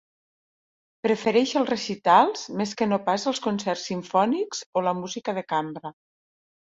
[1.07, 5.93] Prefereix els recitals més que no pas els concerts simfònics o la música de cambra.